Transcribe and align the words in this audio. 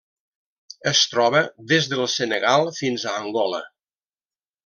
Es 0.91 1.01
troba 1.11 1.41
des 1.73 1.89
del 1.91 2.01
Senegal 2.15 2.67
fins 2.79 3.07
a 3.11 3.15
Angola. 3.21 3.63